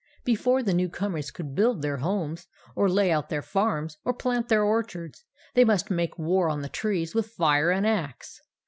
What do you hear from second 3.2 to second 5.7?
their farms, or plant their orchards, they